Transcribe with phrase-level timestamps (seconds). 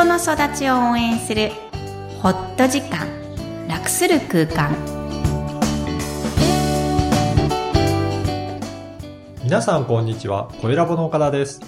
[0.00, 1.50] 人の育ちを応援する
[2.22, 3.06] ホット時間
[3.68, 4.74] 楽する空間。
[9.44, 10.50] 皆さんこんにちは。
[10.62, 11.60] 声ラボの岡田です。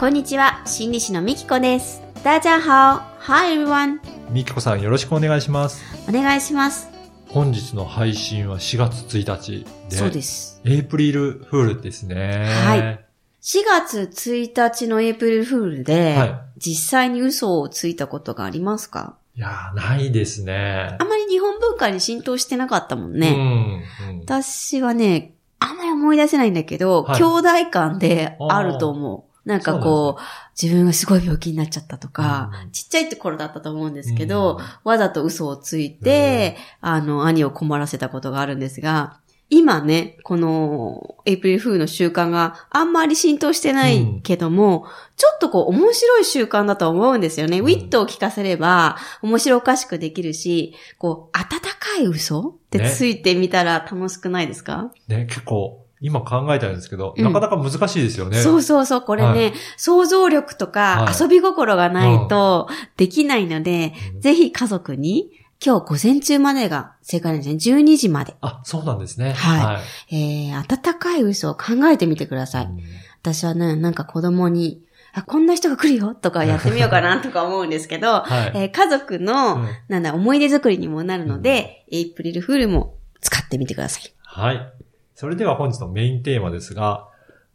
[0.00, 0.62] こんにちは。
[0.66, 2.02] 心理師のみきこです。
[2.24, 4.00] 大家好 Hi everyone
[4.30, 5.80] みきこさんよろしくお願いします。
[6.08, 6.88] お願いします。
[7.28, 10.60] 本日の配信は4月1日でそうです。
[10.64, 12.46] エイプリルフールですね。
[12.64, 13.04] はい。
[13.44, 19.16] 4月1日のエイプリルフールで、はい実際に嘘をついたことがありますか？
[19.36, 20.96] いやーないですね。
[20.98, 23.32] あんまり日本文化に浸透してなかったもんうね。
[23.32, 24.20] ん、うん。
[24.20, 27.20] 私はね、あんまり思い出せないんだけど、はい。
[27.20, 29.48] 兄弟間であると思う。
[29.48, 30.22] なんかこう、
[30.58, 32.70] 自分がすごい病気になっちゃったとか、うん。
[32.70, 34.64] ちっちゃいって頃だったと思うんですけど、うん。
[34.84, 39.18] わざと嘘をついて、あの、兄を困らせたことがあるんですが、
[39.50, 47.60] 今ね、この、エイプリルフールの習慣があんまり浸透してないけども、ちょっとこう面白い習慣だと思うんですよね。
[47.60, 47.66] うん。
[47.66, 52.90] ウィットを聞かせれば面白おかしくできるし、こう、温かい嘘ってね。
[52.90, 57.24] ついてみたら楽しくないですか、ね結構今考えたんですけど、うん。
[57.24, 58.38] なかなか難しいですよね。
[58.38, 59.52] そうそうそう、これね、はい。
[59.76, 61.14] 想像力とかはい。
[61.18, 64.20] 遊び心がないとできないので、うん。
[64.20, 65.30] ぜひ家族に、
[65.64, 67.78] 今日午前中までが正解なんですね。
[67.82, 68.34] 12時まで。
[68.40, 72.64] あそうなんですねはいいえー、温かい嘘を考えてみてください。
[72.66, 72.80] うん
[73.24, 74.82] 私はね、なんか子供に、
[75.14, 84.12] あ、こんな人が来るよとかやってみようかなとか思うんですけど、 はいえー家族の、うんなんだ、思い出作りにもなるので、エイプリルフールも使ってみてください。
[84.24, 84.72] はい。
[85.14, 87.08] それでは本日のメインテーマですが、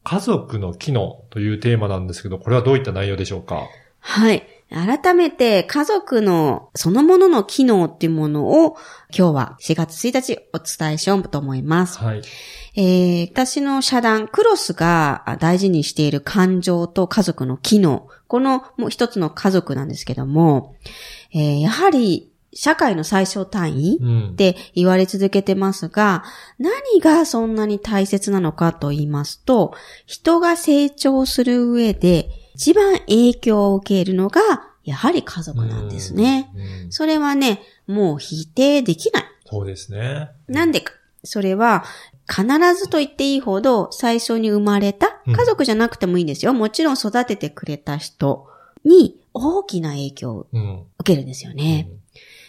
[0.03, 3.67] 家族の機能というテーマなんですけど、これはどういった内容でしょうか？
[3.99, 4.41] はい。
[4.69, 8.75] 改めて家族のそのものの機能っていうものを
[9.15, 11.97] 今日は4月1日お伝えしようと思います。
[11.99, 12.21] はい。
[12.75, 18.07] えー私の社団クロスが大事にしている感情と家族の機能。
[18.27, 20.75] このもう一つの家族なんですけども、
[21.33, 24.35] えーやはり社会の最小単位うんっ。
[24.35, 26.23] て言われ続けてますが、
[26.57, 29.73] 何がそんなに大切なのかと言いますと、
[30.05, 34.41] 人が成長する上で一番影響を受けるのが、
[34.83, 36.49] やはり家族なんですね。
[36.89, 39.23] それはね、もう否定できない。
[39.45, 40.29] そうですね。
[40.47, 40.93] なんでか。
[41.23, 41.83] それは、
[42.31, 42.45] 必
[42.75, 46.53] ずと言っていいほど最初に生まれたうん家族じゃなくてもいいんですよ。
[46.53, 48.47] もちろん育ててくれた人
[48.85, 50.83] に大きな影響をうん。
[50.99, 51.89] 受けるんですよね。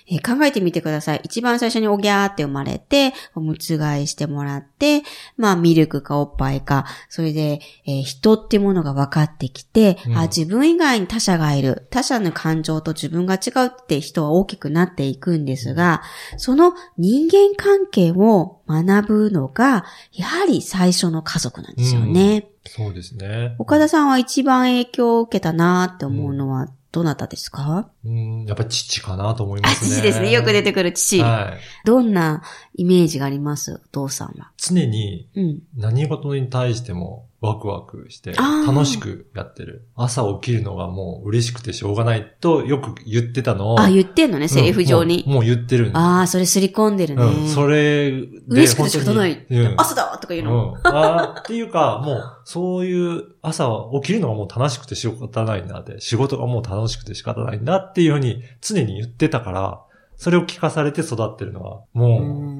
[0.06, 1.20] えー考えてみてください。
[1.25, 5.03] 一番最初におぎゃーって生まれて、おむつ替えしてもらって、
[5.36, 11.86] まあミルクかおっぱいか、それで、えー人っていうものが分かってきて、うんあ、自分以外に他者がいる。
[11.91, 16.02] 他者の感情と自分が違うって人は大きくなっていくんですが、
[16.37, 22.50] その人間関係を学ぶのが、やはり最初の家族なんですよね。
[22.66, 23.54] そうですね。
[23.58, 28.45] 岡田さんは一番影響を受けたなって思うのは、どなたですか、うん。
[28.47, 29.91] やっぱ父かなと思いまあ、すね。
[29.91, 30.33] 父ですね。
[30.33, 31.21] よく出てくる父。
[31.23, 31.87] はい。
[31.87, 32.43] どんな
[32.75, 33.75] イメージがあります？
[33.75, 34.51] お父さんは。
[34.56, 35.59] 常にうん。
[35.77, 39.89] 何事に対してもワクワクして楽しくやってる。
[39.97, 43.81] 朝起きるのがもう嬉しくてしょうがないとよく言ってたのを。
[43.81, 45.25] あ、言ってんのね、セリフ上に。
[45.27, 45.91] うんもうもう言ってる。
[45.95, 47.23] ああ、それすり込んでるね。
[47.23, 47.49] うん。
[47.49, 48.29] それで。
[48.49, 49.47] 嬉しくて仕方ない。
[49.49, 49.75] うん。
[49.79, 50.73] 朝だとか言うの。
[50.73, 50.81] うん。
[50.87, 59.81] あーっていうか、もう、そういう朝起きるのがもう楽しくて仕方ないんだって、仕事がもう楽しくて仕方ないんだっていうふうに常に言ってたから、
[60.17, 62.59] それを聞かされて育ってるのは、うもん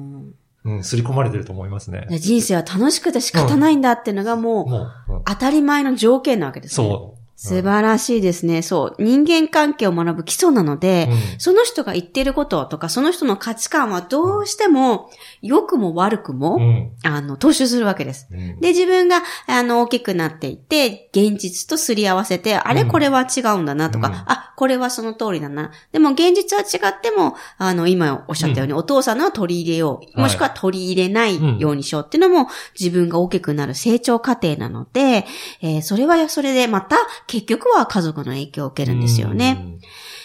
[0.63, 2.07] うん、刷り込まれてると思いますね。
[2.19, 6.87] 人生は楽しくて仕方ないんだっていうのがもう、当たり前の条件なわけですね。
[6.87, 7.20] そう。
[7.43, 8.61] 素晴らしいですね。
[8.61, 9.03] そう。
[9.03, 15.09] 人間関係を学ぶ基礎なので、うんその人が言ってることとか、その人の価値観はどうしても、
[15.41, 16.91] 良くも悪くも、うん。
[17.03, 18.27] あの、踏襲するわけです。
[18.31, 25.71] うんで、自分が、あの、大きくなっていって、現実とすり合わせて、あれうんこれは違うんだなとか、うんあ、これはその通りだな。
[25.91, 30.21] でも、現実は違っても、あの、今おっしゃったように、お父さんのは取り入れよう。
[30.21, 35.25] もしくは取り入れないようにしようっていうのも、自分が大きくなる成長過程なので、
[35.61, 36.97] えーそれはそれでまた、
[37.31, 39.79] 結局は家族の影響を受けるんですよね。。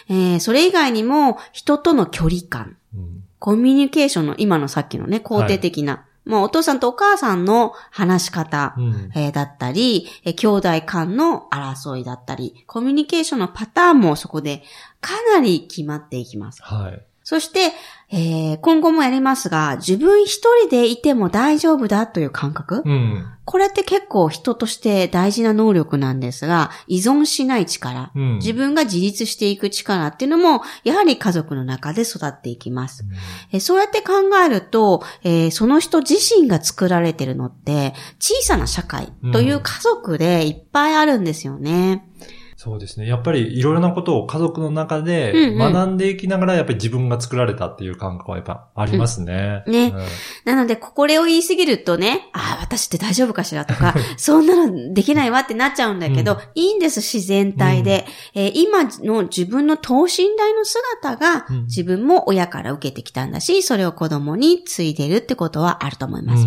[0.09, 2.77] えーそれ以外にも、人との距離感。
[2.95, 14.65] うんコミュニケーションの今のさっきのね、肯定的な、もうお父さんとお母さんの話し方、うんえーだったり、えー兄弟間の争いだったり、コミュニケーションのパターンもそこで
[15.01, 16.61] かなり決まっていきます。
[16.63, 17.01] はい。
[17.23, 17.73] そして、
[18.09, 23.27] えー今後もやりますが、自分一人でいても大丈夫だという感覚、うん。
[23.45, 28.35] これって結構人として大事な能力なんですが、依存しない力、うん。
[28.37, 33.05] 自分が自立していく力っていうのも、やはり家族の中で育っていきます。
[33.53, 34.13] えーそうやって考
[34.45, 42.09] えると、えーその人自身が作られてるのって、小さな社会という家族でいっぱいあるんですよね。
[42.57, 43.07] そうですね。
[43.07, 49.63] やっぱりいろいろなことを家族の中で学んでいきながら、やっぱり自分が作られたっていう感覚はやっぱありますね。
[49.67, 50.07] うんねうん
[50.47, 58.07] なので、これを言い過ぎるとね、ああ、私って大丈夫かしらとか、 そんなのできないわってなっちゃうんだけど、うんいいんです、自然体で。
[58.35, 66.47] えー今の自分の等身大の姿が、うん自分も親から受けてきたんだし、それを子供に継いでるってことはあると思います。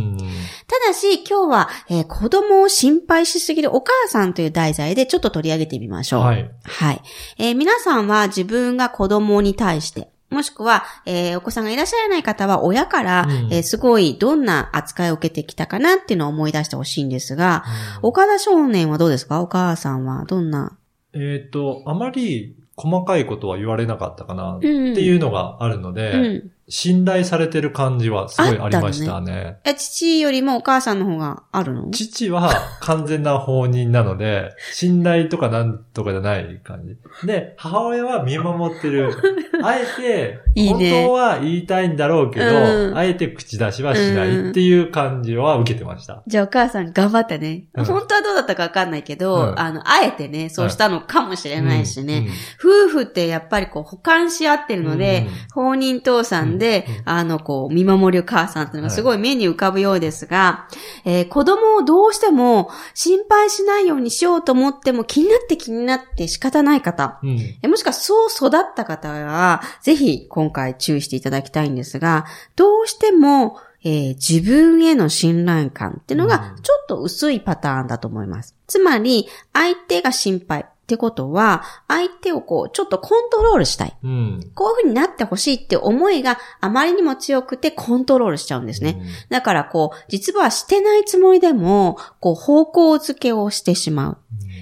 [0.90, 6.22] だし、今日は、えー子供を心配しすぎるお母さんという題材でちょっと取り上げてみましょう。
[6.22, 6.50] はい。
[6.64, 7.02] はい。
[7.38, 17.64] えー皆さんは自分が子供に対して、もしくは、えーお子さんがいらっしゃらない方は親から、うんえーすごいどんな扱いを受けてきたかなっていうのを思い出してほしいんですが、
[18.02, 19.42] 岡田少年はどうですか？
[19.42, 20.78] お母さんはどんな？
[21.14, 26.52] えっ、と、あまり細かいことは言われなかったかなってうんいうのがあるので、うん。
[26.70, 29.58] 信頼されてる感じはすごいありましたね。
[29.66, 31.90] え、父よりもお母さんの方があるの？
[31.92, 32.52] 父は
[32.82, 37.28] 完全な放任なので、 信頼とかなんとかじゃない感じ。
[37.28, 39.12] で、母親は見守ってる。
[39.62, 46.24] あえて、いいね本当は言いたいんだろうけど、うんあえて口出しはしないっていう感じは受けてました。
[46.28, 47.66] じゃあお母さん頑張ってね。
[47.74, 52.28] うん本当はどうだったかわかんないけど、うんあの、あえてね、そうしたのかもしれないしね。
[52.64, 52.88] うん。
[52.88, 56.96] 夫婦ってやっぱりこう、補完し合ってるので、放任父さんで、うん。
[56.96, 60.68] うんあの、こう、見守る母さんっていうのがすごい目に浮かぶようですが、
[61.06, 67.40] えー子供をどうしても心配しないようにしようと思っても気になって気になって仕方ない方、うん。
[67.62, 72.26] えもしくはそう育った方は、ぜひ今回注意していただきたいんですが、
[72.56, 76.62] どうしても、えー自分への信頼感っていうのがうん。
[76.62, 78.56] ちょっと薄いパターンだと思います。
[78.68, 83.96] つまり、相手が心配ってことは、相手をこう、ちょっとコントロールしたい。
[84.04, 84.52] うん。
[84.56, 89.00] こういう風になってほしいって思いがあまりにも強くてコントロールしちゃうんですね。
[89.30, 94.18] だからこう、実はしてないつもりでも、こう、方向付けをしてしまう。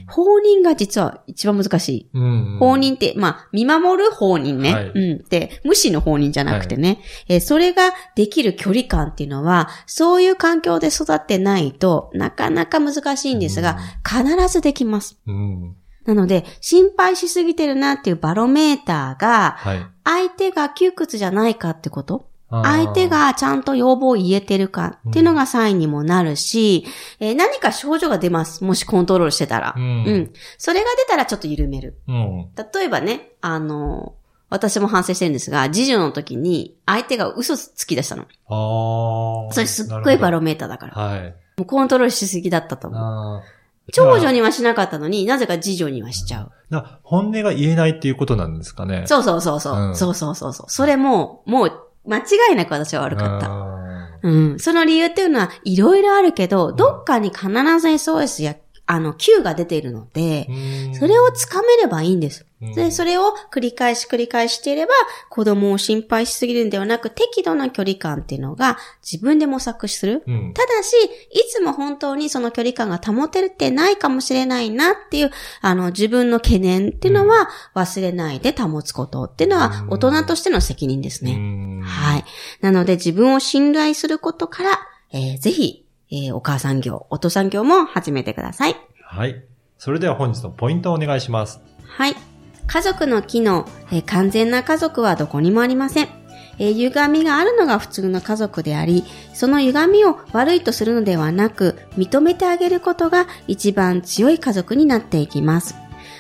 [0.10, 2.10] 放任が実は一番難しい。
[2.14, 2.24] うん。
[2.24, 2.60] うん。
[2.60, 4.74] 放任って、まあ、見守る放任ね。
[4.74, 5.26] はいうん。
[5.30, 7.00] で、無視の放任じゃなくてね、
[7.30, 15.18] えーそれができる距離感っていうのは、そういう環境で育ってないとなかなか難しいんですが、必ずできます。
[15.28, 15.76] うん。
[16.08, 19.86] なので、心配しすぎてるなっていうバロメーターが、はい。
[20.04, 22.30] 相手が窮屈じゃないかってこと？
[22.50, 26.86] あー相手、がちゃんと要望を言えてるかっていうのがサインにもなるし、
[27.20, 28.64] えー何か症状が出ます。
[28.64, 29.76] もしコントロールしてたら。
[29.76, 30.34] ううんん。
[30.58, 32.00] それが出たらちょっと緩める。
[32.08, 32.50] うん。
[32.56, 34.16] 例えばね、あの、
[34.50, 38.24] 私も反省してるんですが、次女の時に相手が嘘つき出したの。
[38.24, 39.54] ああ。
[39.54, 40.94] それすっごいバロロメーターだから。
[40.94, 41.36] はい。
[41.58, 43.42] もうコントロールしすぎだったと思う。
[43.94, 46.52] 長女にはしなかったのになぜか次女にはしちゃう。
[46.70, 49.04] な本音が言えないっていうことなんですかね。
[49.08, 49.76] そうそうそうそう。
[49.76, 50.66] うんそうそうそうそう。
[50.70, 51.72] それも、もう、
[52.06, 52.22] 間違
[52.54, 53.48] いなく私は悪かった。
[53.48, 53.78] た。
[54.24, 54.60] うん。
[54.60, 57.48] その理由っていうのは、いろいろあるけど、どっかに必
[57.80, 58.56] ず SOS や、
[58.86, 60.48] あの、Q が出ているので、
[60.98, 62.47] それをつかめればいいんです。
[62.60, 64.94] で、それ、れを繰り返し繰り返していれば、
[65.30, 70.24] 子供を心配しすぎるんではなく、適度な距離感っていうのが自分で模索する。
[70.26, 70.54] うん。
[70.54, 70.96] ただし、
[71.32, 75.32] いつも本当にその距離感が保ててないかもしれないなっていう、
[75.62, 81.38] あの、自分の懸念っていうのは忘れないで保つことっていうのはうん大人としての責任ですね。
[81.38, 82.26] ねはい。
[82.62, 84.70] なので自分を信頼することから、
[85.12, 88.76] えーぜひ、えーお母さん業、お父さん業も始めてください。
[89.04, 89.44] はい。
[89.78, 91.62] それでは本日のポイントをお願いします。
[91.86, 92.37] はい。
[92.68, 96.10] 家族の機能、えー完全な家族はどこにもありません。
[96.60, 105.76] えー歪みがあるのが普通の家族であり、その歪みを悪いとするのではなく、認めてあげることが一番強い家族になっていきます。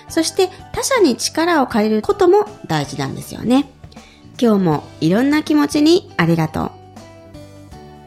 [0.09, 3.69] そして他者に力を借りることも大事なんですよね。
[4.39, 6.71] 今日もいろんな気持ちにありがとう。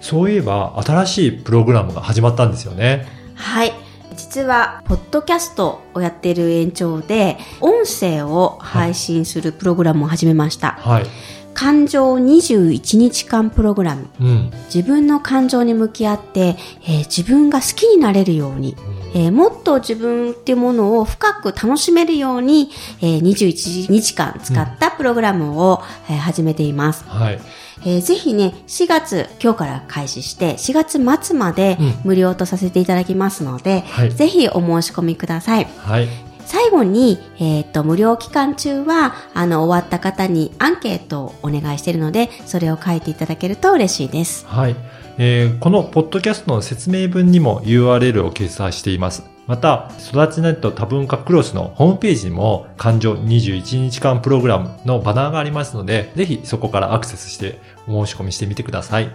[0.00, 3.06] そういえば、新しいプログラムが始まったんですよね。
[3.34, 3.72] はい。
[4.16, 10.72] 実は、ポッドキャストをやっている延長で、音声を配信するプログラムを始めました。
[10.80, 11.06] はい。
[11.52, 14.08] 感情21日間プログラム。
[14.20, 14.50] うん。
[14.72, 18.76] 自分の感情に向き合って、えー自分が好きになれるように、
[19.14, 27.04] えーもっと自分っていうものを深く楽しめるように、えー21日間使ったプログラムを、えー始めています。
[27.08, 27.40] はい。
[27.84, 34.10] えーぜひね、4月、今日から開始して、4月末までうん無料とさせていただきますので、はい。
[34.12, 35.66] ぜひお申し込みください。
[35.78, 36.08] はい。
[36.50, 44.46] 最後に、えっ、と、無料期間中は、あの、終わった方にアンケートをお願いしているので、それを書いていただけると嬉しいです。
[44.48, 44.74] はい。
[45.16, 49.22] えーこのポッドキャストの説明文にも URL を掲載しています。
[49.46, 59.08] また、育ちネット多文化クロスのホームページにも感情21日間プログラムのバナーがありますので、ぜひそこからアクセスしてお申し込みしてみてください。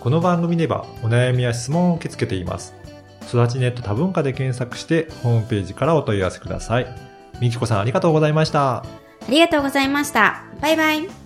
[0.00, 2.81] この番組ではお悩みや質問を受け付けています。
[3.36, 6.86] 育ちネット多文化で検索してホームページからお問い合わせください。
[7.40, 8.78] みきこさんありがとうございました。
[8.78, 8.84] あ
[9.28, 10.44] りがとうございました。
[10.60, 11.21] バイバイ。